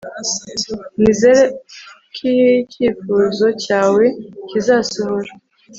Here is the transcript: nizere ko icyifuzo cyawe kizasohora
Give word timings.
nizere 0.99 1.43
ko 2.15 2.29
icyifuzo 2.61 3.45
cyawe 3.63 4.03
kizasohora 4.49 5.29